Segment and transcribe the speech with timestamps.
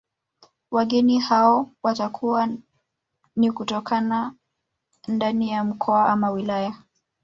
[0.71, 2.49] Wageni hao watakuwa
[3.35, 4.35] ni kutokana
[5.07, 6.75] ndani ya mkoa ama wilaya